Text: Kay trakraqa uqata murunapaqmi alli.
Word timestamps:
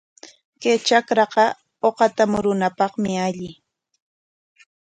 Kay 0.61 0.77
trakraqa 0.85 1.45
uqata 1.87 2.23
murunapaqmi 2.31 3.11
alli. 3.27 3.49